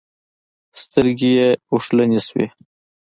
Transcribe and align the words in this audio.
سترګې 0.81 1.29
يې 1.37 1.49
اوښلن 1.71 2.11
شوې. 2.27 2.47